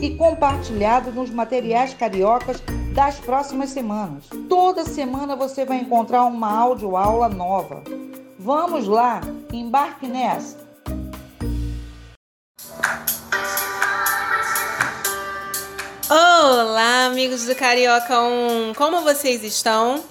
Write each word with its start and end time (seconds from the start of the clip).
e 0.00 0.14
compartilhado 0.14 1.10
nos 1.10 1.30
materiais 1.30 1.94
cariocas 1.94 2.62
das 2.94 3.16
próximas 3.16 3.70
semanas. 3.70 4.24
Toda 4.48 4.84
semana 4.84 5.34
você 5.34 5.64
vai 5.64 5.78
encontrar 5.78 6.24
uma 6.24 6.50
aula 6.50 7.28
nova. 7.28 7.82
Vamos 8.38 8.86
lá, 8.86 9.20
embarque 9.52 10.06
nessa! 10.06 10.56
Olá, 16.10 17.06
amigos 17.06 17.44
do 17.44 17.54
Carioca 17.54 18.20
1! 18.20 18.72
Como 18.74 19.02
vocês 19.02 19.44
estão? 19.44 20.02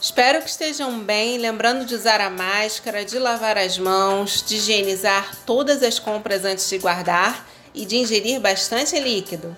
Espero 0.00 0.42
que 0.42 0.50
estejam 0.50 0.98
bem, 0.98 1.38
lembrando 1.38 1.84
de 1.84 1.94
usar 1.94 2.20
a 2.20 2.28
máscara, 2.28 3.04
de 3.04 3.18
lavar 3.18 3.56
as 3.56 3.78
mãos, 3.78 4.42
de 4.42 4.56
higienizar 4.56 5.34
todas 5.46 5.82
as 5.82 5.98
compras 5.98 6.44
antes 6.44 6.68
de 6.68 6.78
guardar 6.78 7.46
e 7.74 7.84
de 7.84 7.96
ingerir 7.96 8.40
bastante 8.40 8.98
líquido, 9.00 9.54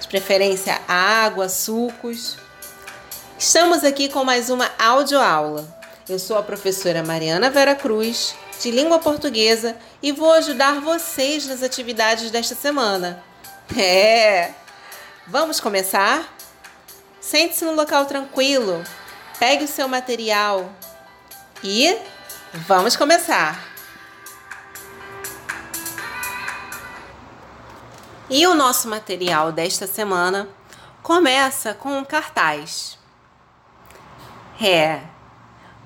de 0.00 0.06
preferência 0.06 0.80
água, 0.86 1.48
sucos. 1.48 2.36
Estamos 3.38 3.82
aqui 3.82 4.08
com 4.08 4.24
mais 4.24 4.48
uma 4.48 4.70
audioaula. 4.78 5.66
Eu 6.08 6.18
sou 6.18 6.38
a 6.38 6.42
professora 6.42 7.02
Mariana 7.02 7.50
Vera 7.50 7.74
Cruz, 7.74 8.34
de 8.62 8.70
língua 8.70 9.00
portuguesa, 9.00 9.76
e 10.00 10.12
vou 10.12 10.32
ajudar 10.32 10.80
vocês 10.80 11.46
nas 11.46 11.62
atividades 11.62 12.30
desta 12.30 12.54
semana. 12.54 13.22
É! 13.76 14.52
Vamos 15.26 15.58
começar? 15.58 16.32
Sente-se 17.20 17.64
no 17.64 17.74
local 17.74 18.06
tranquilo, 18.06 18.84
pegue 19.40 19.64
o 19.64 19.68
seu 19.68 19.88
material 19.88 20.70
e 21.64 21.98
vamos 22.68 22.94
começar! 22.94 23.75
E 28.28 28.44
o 28.44 28.54
nosso 28.54 28.88
material 28.88 29.52
desta 29.52 29.86
semana 29.86 30.48
começa 31.00 31.72
com 31.72 31.96
um 31.96 32.04
cartaz. 32.04 32.98
É, 34.60 35.02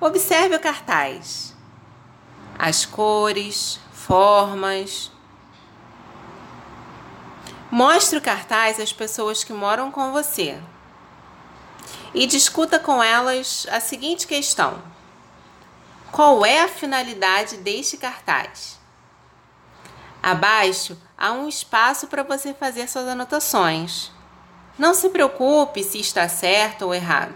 observe 0.00 0.56
o 0.56 0.60
cartaz. 0.60 1.54
As 2.58 2.86
cores, 2.86 3.78
formas. 3.92 5.12
Mostre 7.70 8.18
o 8.18 8.22
cartaz 8.22 8.80
às 8.80 8.92
pessoas 8.92 9.44
que 9.44 9.52
moram 9.52 9.90
com 9.92 10.10
você 10.10 10.58
e 12.14 12.26
discuta 12.26 12.78
com 12.78 13.02
elas 13.02 13.66
a 13.70 13.80
seguinte 13.80 14.26
questão: 14.26 14.82
Qual 16.10 16.44
é 16.46 16.62
a 16.62 16.68
finalidade 16.68 17.58
deste 17.58 17.98
cartaz? 17.98 18.79
Abaixo 20.22 20.96
há 21.16 21.32
um 21.32 21.48
espaço 21.48 22.06
para 22.06 22.22
você 22.22 22.52
fazer 22.52 22.88
suas 22.88 23.08
anotações. 23.08 24.10
Não 24.78 24.94
se 24.94 25.08
preocupe 25.08 25.82
se 25.82 25.98
está 25.98 26.28
certo 26.28 26.82
ou 26.82 26.94
errado. 26.94 27.34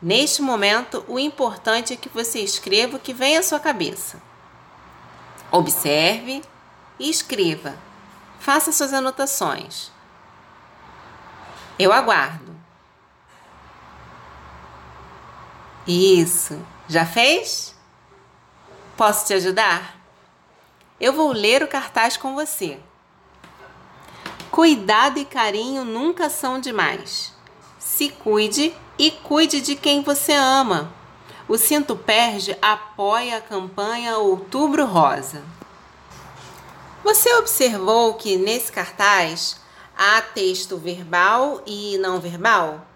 Neste 0.00 0.42
momento, 0.42 1.04
o 1.08 1.18
importante 1.18 1.92
é 1.92 1.96
que 1.96 2.08
você 2.08 2.40
escreva 2.40 2.96
o 2.96 3.00
que 3.00 3.12
vem 3.12 3.36
à 3.36 3.42
sua 3.42 3.58
cabeça. 3.58 4.20
Observe 5.50 6.42
e 6.98 7.08
escreva. 7.08 7.74
Faça 8.38 8.72
suas 8.72 8.92
anotações. 8.92 9.90
Eu 11.78 11.92
aguardo. 11.92 12.54
Isso. 15.86 16.64
Já 16.88 17.06
fez? 17.06 17.74
Posso 18.96 19.26
te 19.26 19.34
ajudar? 19.34 19.95
Eu 20.98 21.12
vou 21.12 21.30
ler 21.30 21.62
o 21.62 21.68
cartaz 21.68 22.16
com 22.16 22.34
você. 22.34 22.78
Cuidado 24.50 25.18
e 25.18 25.26
carinho 25.26 25.84
nunca 25.84 26.30
são 26.30 26.58
demais. 26.58 27.34
Se 27.78 28.08
cuide 28.08 28.74
e 28.98 29.10
cuide 29.10 29.60
de 29.60 29.76
quem 29.76 30.02
você 30.02 30.32
ama. 30.32 30.90
O 31.46 31.58
Cinto 31.58 31.94
Perde 31.94 32.56
apoia 32.62 33.36
a 33.36 33.40
campanha 33.42 34.16
Outubro 34.16 34.86
Rosa. 34.86 35.42
Você 37.04 37.32
observou 37.34 38.14
que 38.14 38.36
nesse 38.36 38.72
cartaz 38.72 39.60
há 39.96 40.22
texto 40.22 40.78
verbal 40.78 41.62
e 41.66 41.98
não 41.98 42.18
verbal? 42.18 42.86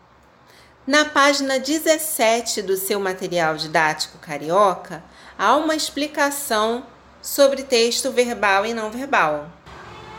Na 0.86 1.04
página 1.04 1.60
17 1.60 2.62
do 2.62 2.78
seu 2.78 2.98
material 2.98 3.56
didático 3.56 4.16
carioca, 4.18 5.04
há 5.38 5.54
uma 5.54 5.76
explicação 5.76 6.84
sobre 7.22 7.62
texto 7.62 8.10
verbal 8.10 8.64
e 8.64 8.72
não 8.72 8.90
verbal. 8.90 9.50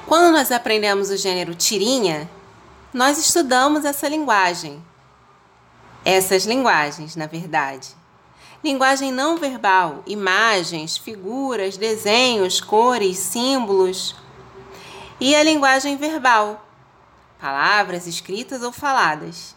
Quando 0.06 0.34
nós 0.34 0.52
aprendemos 0.52 1.10
o 1.10 1.18
gênero 1.18 1.56
tirinha, 1.56 2.30
nós 2.94 3.18
estudamos 3.18 3.86
essa 3.86 4.08
linguagem. 4.08 4.84
Essas 6.04 6.46
linguagens, 6.46 7.16
na 7.16 7.28
verdade. 7.28 7.96
Linguagem 8.64 9.12
não 9.12 9.38
verbal, 9.38 10.04
imagens, 10.06 10.98
figuras, 10.98 11.78
desenhos, 11.78 12.60
cores, 12.62 13.18
símbolos. 13.18 14.16
E 15.20 15.36
a 15.36 15.44
linguagem 15.44 15.98
verbal, 15.98 16.66
palavras 17.40 18.06
escritas 18.08 18.62
ou 18.62 18.72
faladas. 18.72 19.56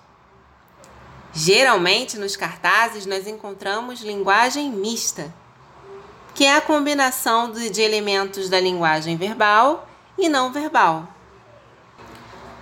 Geralmente 1.32 2.16
nos 2.16 2.36
cartazes 2.36 3.06
nós 3.06 3.26
encontramos 3.26 4.00
linguagem 4.00 4.70
mista 4.70 5.34
que 6.34 6.44
é 6.44 6.56
a 6.56 6.60
combinação 6.60 7.52
de 7.52 7.80
elementos 7.80 8.48
da 8.50 8.60
linguagem 8.60 9.16
verbal 9.16 9.88
e 10.18 10.28
não 10.28 10.52
verbal. 10.52 11.08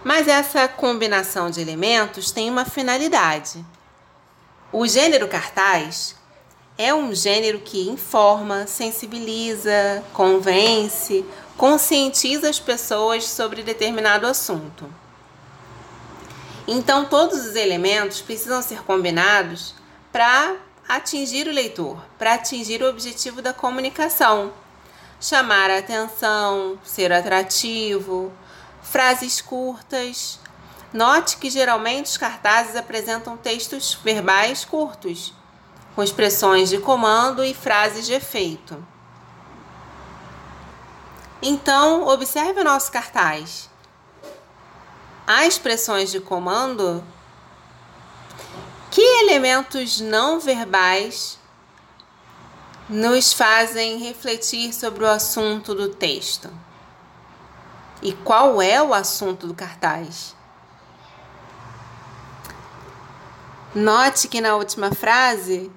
Mas 0.04 0.28
essa 0.28 0.68
combinação 0.68 1.50
de 1.50 1.60
elementos 1.60 2.30
tem 2.30 2.50
uma 2.50 2.64
finalidade. 2.64 3.64
O 4.70 4.86
gênero 4.86 5.28
cartaz 5.28 6.16
é 6.76 6.92
um 6.92 7.14
gênero 7.14 7.60
que 7.60 7.88
informa, 7.88 8.66
sensibiliza, 8.66 10.02
convence, 10.12 11.24
conscientiza 11.56 12.48
as 12.48 12.58
pessoas 12.58 13.24
sobre 13.24 13.62
determinado 13.62 14.26
assunto. 14.26 14.92
Então, 16.66 17.04
todos 17.04 17.46
os 17.46 17.56
elementos 17.56 18.20
precisam 18.20 18.62
ser 18.62 18.82
combinados 18.82 19.74
para 20.10 20.56
atingir 20.88 21.46
o 21.46 21.52
leitor, 21.52 22.04
para 22.18 22.34
atingir 22.34 22.82
o 22.82 22.88
objetivo 22.88 23.40
da 23.40 23.52
comunicação. 23.52 24.52
Chamar 25.20 25.70
a 25.70 25.78
atenção, 25.78 26.78
ser 26.84 27.12
atrativo, 27.12 28.32
frases 28.82 29.40
curtas. 29.40 30.38
Note 30.92 31.38
que 31.38 31.48
geralmente 31.48 32.06
os 32.06 32.16
cartazes 32.16 32.76
apresentam 32.76 33.36
textos 33.36 33.94
verbais 34.02 34.64
curtos, 34.64 35.32
com 35.94 36.02
expressões 36.02 36.68
de 36.68 36.78
comando 36.78 37.44
e 37.44 37.54
frases 37.54 38.04
de 38.04 38.12
efeito. 38.12 38.84
Então, 41.40 42.06
observe 42.06 42.60
o 42.60 42.64
nosso 42.64 42.92
cartaz. 42.92 43.70
Há 45.26 45.46
expressões 45.46 46.10
de 46.10 46.20
comando 46.20 47.02
que 48.92 49.00
elementos 49.00 50.02
não 50.02 50.38
verbais 50.38 51.38
nos 52.90 53.32
fazem 53.32 53.96
refletir 53.96 54.74
sobre 54.74 55.02
o 55.02 55.08
assunto 55.08 55.74
do 55.74 55.88
texto? 55.88 56.50
E 58.02 58.12
qual 58.12 58.60
é 58.60 58.82
o 58.82 58.92
assunto 58.92 59.46
do 59.46 59.54
cartaz? 59.54 60.36
Note 63.74 64.28
que 64.28 64.42
na 64.42 64.56
última 64.56 64.92
frase 64.92 65.72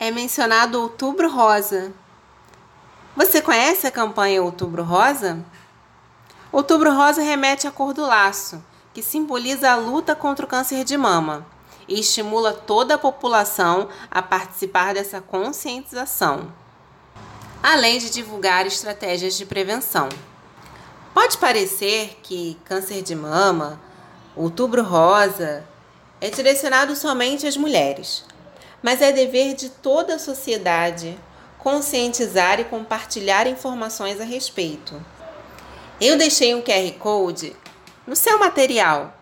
é 0.00 0.10
mencionado 0.10 0.82
Outubro 0.82 1.30
Rosa. 1.30 1.92
Você 3.14 3.40
conhece 3.40 3.86
a 3.86 3.92
campanha 3.92 4.42
Outubro 4.42 4.82
Rosa? 4.82 5.38
Outubro 6.50 6.92
Rosa 6.92 7.22
remete 7.22 7.68
à 7.68 7.70
cor 7.70 7.94
do 7.94 8.04
laço, 8.04 8.60
que 8.92 9.04
simboliza 9.04 9.70
a 9.70 9.76
luta 9.76 10.16
contra 10.16 10.44
o 10.44 10.48
câncer 10.48 10.82
de 10.82 10.96
mama 10.96 11.46
e 11.88 12.00
estimula 12.00 12.52
toda 12.52 12.94
a 12.94 12.98
população 12.98 13.88
a 14.10 14.22
participar 14.22 14.94
dessa 14.94 15.20
conscientização, 15.20 16.52
além 17.62 17.98
de 17.98 18.10
divulgar 18.10 18.66
estratégias 18.66 19.36
de 19.36 19.46
prevenção. 19.46 20.08
Pode 21.14 21.38
parecer 21.38 22.18
que 22.22 22.58
câncer 22.64 23.02
de 23.02 23.14
mama, 23.14 23.80
outubro 24.34 24.82
rosa, 24.82 25.64
é 26.20 26.30
direcionado 26.30 26.94
somente 26.94 27.46
às 27.46 27.56
mulheres, 27.56 28.24
mas 28.82 29.00
é 29.00 29.12
dever 29.12 29.54
de 29.54 29.68
toda 29.68 30.14
a 30.14 30.18
sociedade 30.18 31.18
conscientizar 31.58 32.60
e 32.60 32.64
compartilhar 32.64 33.46
informações 33.46 34.20
a 34.20 34.24
respeito. 34.24 35.04
Eu 36.00 36.16
deixei 36.16 36.54
um 36.54 36.62
QR 36.62 36.92
Code 36.98 37.56
no 38.06 38.14
seu 38.14 38.38
material 38.38 39.12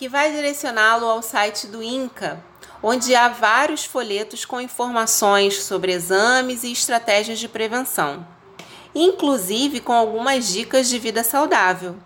que 0.00 0.08
vai 0.08 0.32
direcioná-lo 0.32 1.04
ao 1.04 1.20
site 1.20 1.66
do 1.66 1.82
INCA, 1.82 2.42
onde 2.82 3.14
há 3.14 3.28
vários 3.28 3.84
folhetos 3.84 4.46
com 4.46 4.58
informações 4.58 5.62
sobre 5.62 5.92
exames 5.92 6.64
e 6.64 6.72
estratégias 6.72 7.38
de 7.38 7.46
prevenção, 7.46 8.26
inclusive 8.94 9.78
com 9.78 9.92
algumas 9.92 10.48
dicas 10.48 10.88
de 10.88 10.98
vida 10.98 11.22
saudável. 11.22 11.96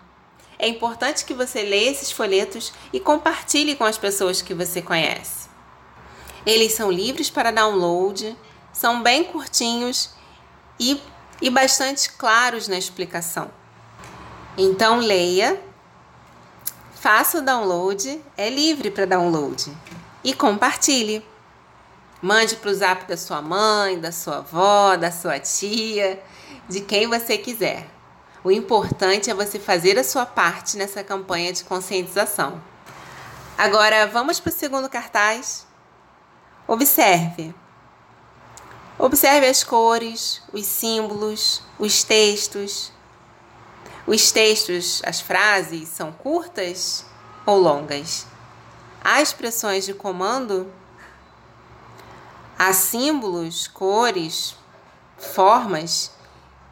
É 0.59 0.67
importante 0.67 1.23
que 1.23 1.33
você 1.33 1.63
leia 1.63 1.89
esses 1.89 2.11
folhetos 2.11 2.73
e 2.91 2.99
compartilhe 2.99 3.77
com 3.77 3.85
as 3.85 3.97
pessoas 3.97 4.41
que 4.41 4.53
você 4.53 4.81
conhece. 4.81 5.47
Eles 6.45 6.73
são 6.73 6.91
livres 6.91 7.29
para 7.29 7.49
download 7.49 8.35
são 8.73 9.01
bem 9.01 9.23
curtinhos 9.23 10.09
e, 10.77 10.99
e 11.41 11.49
bastante 11.49 12.11
claros 12.11 12.67
na 12.67 12.77
explicação. 12.77 13.49
Então 14.57 14.99
leia, 14.99 15.63
faça 16.95 17.37
o 17.39 17.41
download, 17.41 18.21
é 18.35 18.49
livre 18.49 18.89
para 18.89 19.05
download 19.05 19.71
e 20.23 20.33
compartilhe. 20.33 21.23
Mande 22.21 22.55
para 22.55 22.71
o 22.71 22.73
zap 22.73 23.05
da 23.05 23.15
sua 23.15 23.41
mãe, 23.41 23.99
da 23.99 24.11
sua 24.11 24.37
avó, 24.37 24.95
da 24.95 25.11
sua 25.11 25.39
tia, 25.39 26.19
de 26.67 26.81
quem 26.81 27.07
você 27.07 27.37
quiser. 27.37 27.87
O 28.43 28.51
importante 28.51 29.29
é 29.29 29.33
você 29.33 29.59
fazer 29.59 29.99
a 29.99 30.03
sua 30.03 30.25
parte 30.25 30.77
nessa 30.77 31.03
campanha 31.03 31.53
de 31.53 31.63
conscientização. 31.63 32.61
Agora 33.57 34.07
vamos 34.07 34.39
para 34.39 34.49
o 34.49 34.53
segundo 34.53 34.89
cartaz. 34.89 35.65
Observe. 36.67 37.53
Observe 38.97 39.47
as 39.47 39.63
cores, 39.63 40.41
os 40.51 40.65
símbolos, 40.65 41.61
os 41.77 42.03
textos. 42.03 42.91
Os 44.07 44.31
textos, 44.31 45.01
as 45.03 45.19
frases 45.19 45.89
são 45.89 46.11
curtas 46.11 47.05
ou 47.45 47.57
longas? 47.57 48.27
Há 49.03 49.21
expressões 49.21 49.85
de 49.85 49.93
comando? 49.93 50.71
Há 52.57 52.71
símbolos, 52.71 53.67
cores, 53.67 54.55
formas 55.17 56.11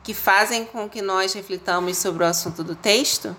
que 0.04 0.14
fazem 0.14 0.66
com 0.66 0.88
que 0.88 1.02
nós 1.02 1.34
reflitamos 1.34 1.98
sobre 1.98 2.24
o 2.24 2.28
assunto 2.28 2.64
do 2.64 2.76
texto? 2.76 3.36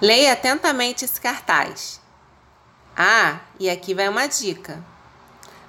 Leia 0.00 0.32
atentamente 0.32 1.04
esse 1.04 1.20
cartaz. 1.20 2.00
Ah, 2.94 3.40
e 3.58 3.70
aqui 3.70 3.94
vai 3.94 4.08
uma 4.08 4.26
dica. 4.26 4.84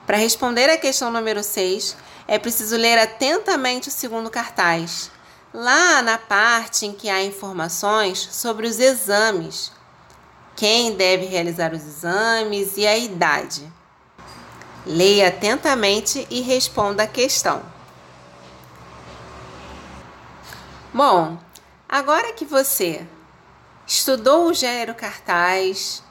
Para 0.06 0.18
responder 0.18 0.70
à 0.70 0.78
questão 0.78 1.12
número 1.12 1.44
6, 1.44 1.96
é 2.28 2.38
preciso 2.38 2.76
ler 2.76 2.98
atentamente 2.98 3.90
o 3.90 3.92
segundo 3.92 4.30
cartaz, 4.30 5.12
lá 5.54 6.02
na 6.02 6.18
parte 6.18 6.86
em 6.86 6.94
que 6.94 7.10
há 7.10 7.24
informações 7.24 8.20
sobre 8.32 8.68
os 8.68 8.80
exames, 8.80 9.72
quem 10.56 10.96
deve 10.96 11.26
realizar 11.26 11.74
os 11.74 11.86
exames 11.86 12.78
e 12.78 12.86
a 12.86 12.98
idade. 12.98 13.72
Leia 14.86 15.30
atentamente 15.30 16.28
e 16.30 16.42
responda 16.42 17.04
a 17.04 17.08
questão. 17.08 17.64
Bom, 20.94 21.38
agora 21.88 22.34
que 22.34 22.46
você 22.46 23.06
estudou 23.86 24.48
o 24.48 24.54
gênero 24.54 24.96
cartaz, 24.96 26.04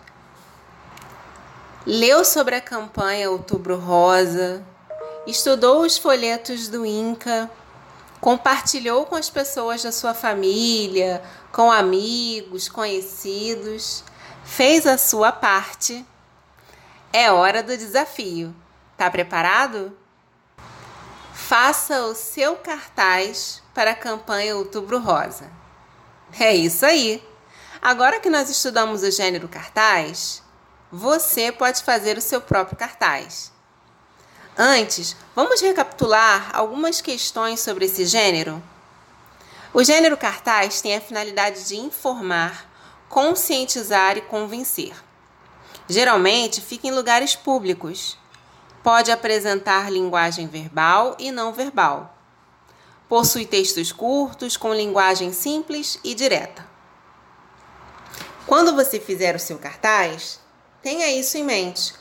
leu 1.85 2.25
sobre 2.25 2.55
a 2.55 2.61
campanha 2.61 3.31
Outubro 3.31 3.77
Rosa, 3.77 4.65
estudou 5.27 5.83
os 5.83 5.99
folhetos 5.99 6.69
do 6.69 6.87
Inca, 6.87 7.51
compartilhou 8.21 9.07
com 9.07 9.15
as 9.15 9.31
pessoas 9.31 9.83
da 9.83 9.93
sua 9.93 10.15
família, 10.15 11.23
com 11.53 11.71
amigos, 11.71 12.69
conhecidos, 12.69 14.05
fez 14.45 14.87
a 14.87 14.99
sua 14.99 15.33
parte. 15.33 16.05
É 17.13 17.31
hora 17.31 17.63
do 17.63 17.77
desafio. 17.77 18.55
Tá 18.97 19.11
preparado? 19.11 19.97
Faça 21.33 22.03
o 22.03 22.15
seu 22.15 22.57
cartaz 22.57 23.63
para 23.73 23.93
a 23.93 23.95
campanha 23.95 24.57
Outubro 24.57 24.99
Rosa. 24.99 25.51
É 26.39 26.55
isso 26.55 26.85
aí. 26.85 27.23
Agora 27.81 28.21
que 28.21 28.29
nós 28.29 28.51
estudamos 28.51 29.03
o 29.03 29.11
gênero 29.11 29.49
cartaz, 29.49 30.43
você 30.91 31.53
pode 31.53 31.83
fazer 31.83 32.19
o 32.19 32.21
seu 32.21 32.41
próprio 32.41 32.77
cartaz. 32.77 33.53
Antes, 34.61 35.15
vamos 35.37 35.61
recapitular 35.61 36.51
algumas 36.53 37.01
questões 37.01 37.61
sobre 37.61 37.85
esse 37.85 38.05
gênero? 38.05 38.61
O 39.73 39.85
gênero 39.85 40.17
cartaz 40.17 40.81
tem 40.81 40.97
a 40.97 41.01
finalidade 41.01 41.69
de 41.69 41.77
informar, 41.77 42.69
conscientizar 43.09 44.19
e 44.19 44.23
convencer. 44.23 44.93
Geralmente 45.89 46.61
fica 46.61 46.89
em 46.89 46.91
lugares 46.91 47.37
públicos. 47.37 48.19
Pode 48.83 49.13
apresentar 49.13 49.93
linguagem 49.93 50.49
verbal 50.49 51.15
e 51.21 51.31
não 51.31 51.53
verbal. 51.53 52.19
Possui 53.09 53.47
textos 53.47 53.93
curtos 53.93 54.57
com 54.57 54.75
linguagem 54.75 55.33
simples 55.33 56.01
e 56.03 56.17
direta. 56.17 56.67
Quando 58.45 58.75
você 58.75 58.99
fizer 58.99 59.37
o 59.37 59.39
seu 59.39 59.57
cartaz, 59.57 60.41
Tenha 60.81 61.11
isso 61.11 61.37
em 61.37 61.45
mente. 61.45 61.93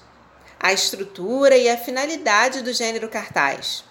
A 0.60 0.74
estrutura 0.74 1.56
e 1.56 1.70
a 1.70 1.78
finalidade 1.78 2.62
do 2.62 2.74
gênero 2.74 3.08
cartaz. 3.08 3.84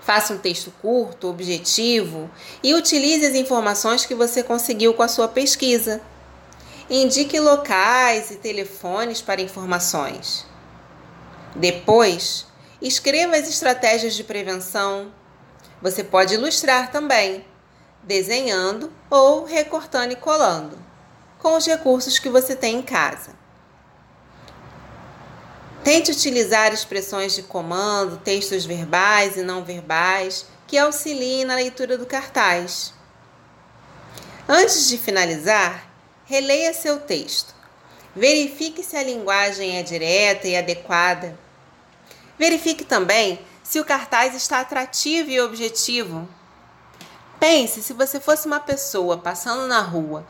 Faça 0.00 0.32
um 0.32 0.38
texto 0.38 0.72
curto, 0.80 1.28
objetivo 1.28 2.30
e 2.62 2.74
utilize 2.74 3.24
as 3.24 3.34
informações 3.34 4.06
que 4.06 4.14
você 4.14 4.42
conseguiu 4.42 4.94
com 4.94 5.02
a 5.02 5.08
sua 5.08 5.28
pesquisa. 5.28 6.00
Indique 6.88 7.38
locais 7.38 8.30
e 8.30 8.36
telefones 8.36 9.20
para 9.20 9.42
informações. 9.42 10.46
Depois, 11.54 12.46
escreva 12.80 13.36
as 13.36 13.48
estratégias 13.48 14.14
de 14.14 14.24
prevenção. 14.24 15.12
Você 15.82 16.02
pode 16.02 16.34
ilustrar 16.34 16.90
também, 16.90 17.44
desenhando 18.02 18.92
ou 19.08 19.44
recortando 19.44 20.12
e 20.12 20.16
colando, 20.16 20.78
com 21.38 21.56
os 21.56 21.66
recursos 21.66 22.18
que 22.18 22.28
você 22.28 22.56
tem 22.56 22.76
em 22.76 22.82
casa. 22.82 23.39
Tente 25.82 26.10
utilizar 26.10 26.72
expressões 26.72 27.34
de 27.34 27.42
comando, 27.42 28.18
textos 28.18 28.66
verbais 28.66 29.36
e 29.36 29.42
não 29.42 29.64
verbais 29.64 30.46
que 30.66 30.76
auxiliem 30.76 31.44
na 31.44 31.54
leitura 31.54 31.96
do 31.96 32.04
cartaz. 32.04 32.92
Antes 34.46 34.88
de 34.88 34.98
finalizar, 34.98 35.88
releia 36.24 36.74
seu 36.74 37.00
texto. 37.00 37.54
Verifique 38.14 38.82
se 38.82 38.96
a 38.96 39.02
linguagem 39.02 39.78
é 39.78 39.82
direta 39.82 40.46
e 40.46 40.56
adequada. 40.56 41.38
Verifique 42.38 42.84
também 42.84 43.40
se 43.62 43.80
o 43.80 43.84
cartaz 43.84 44.34
está 44.34 44.60
atrativo 44.60 45.30
e 45.30 45.40
objetivo. 45.40 46.28
Pense 47.38 47.82
se 47.82 47.92
você 47.94 48.20
fosse 48.20 48.46
uma 48.46 48.60
pessoa 48.60 49.16
passando 49.16 49.66
na 49.66 49.80
rua 49.80 50.26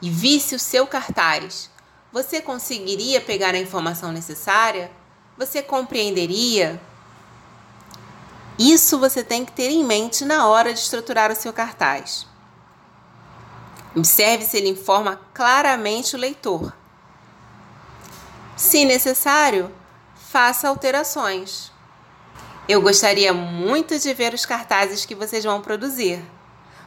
e 0.00 0.08
visse 0.08 0.54
o 0.54 0.58
seu 0.58 0.86
cartaz, 0.86 1.70
você 2.12 2.40
conseguiria 2.40 3.20
pegar 3.20 3.54
a 3.54 3.58
informação 3.58 4.12
necessária? 4.12 4.90
Você 5.36 5.62
compreenderia? 5.62 6.80
Isso 8.58 8.98
você 8.98 9.22
tem 9.22 9.44
que 9.44 9.52
ter 9.52 9.70
em 9.70 9.84
mente 9.84 10.24
na 10.24 10.48
hora 10.48 10.72
de 10.72 10.80
estruturar 10.80 11.30
o 11.30 11.36
seu 11.36 11.52
cartaz. 11.52 12.26
Observe 13.94 14.44
se 14.44 14.56
ele 14.56 14.68
informa 14.68 15.20
claramente 15.32 16.16
o 16.16 16.18
leitor. 16.18 16.72
Se 18.56 18.84
necessário, 18.84 19.72
faça 20.16 20.68
alterações. 20.68 21.70
Eu 22.68 22.82
gostaria 22.82 23.32
muito 23.32 23.98
de 23.98 24.12
ver 24.12 24.34
os 24.34 24.44
cartazes 24.44 25.06
que 25.06 25.14
vocês 25.14 25.44
vão 25.44 25.62
produzir. 25.62 26.22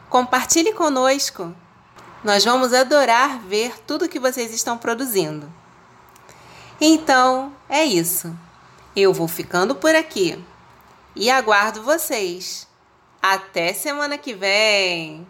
Compartilhe 0.09 0.73
conosco. 0.73 1.55
Nós 2.23 2.45
vamos 2.45 2.73
adorar 2.73 3.39
ver 3.39 3.79
tudo 3.85 4.07
que 4.07 4.19
vocês 4.19 4.53
estão 4.53 4.77
produzindo. 4.77 5.51
Então, 6.79 7.53
é 7.67 7.83
isso. 7.83 8.35
Eu 8.95 9.13
vou 9.13 9.27
ficando 9.27 9.75
por 9.75 9.95
aqui. 9.95 10.43
e 11.15 11.29
aguardo 11.29 11.83
vocês. 11.83 12.67
Até 13.21 13.73
semana 13.73 14.17
que 14.17 14.33
vem! 14.33 15.27